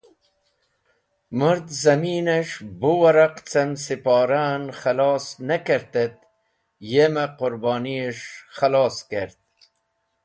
[1.37, 6.17] Mũrd zẽmanish bu waraq cem Siporah en khalos ne kert et
[6.91, 7.99] yeme Qũr’oni
[8.57, 9.41] khalos kert.